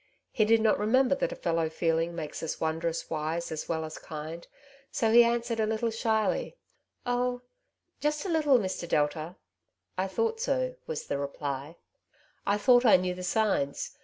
[0.31, 3.99] He did not remember that a fellow feeling makes us wondrous wise as well as
[3.99, 4.47] kind,
[4.89, 6.57] so he answered a little shyly,—''
[7.19, 7.43] Oh!
[7.99, 8.87] just a little, Mr.
[8.89, 9.35] Delta."
[9.99, 11.75] I thought so," was the reply;"
[12.47, 13.97] I thought I knew a 130" Two Sides to every Question ^ the signs.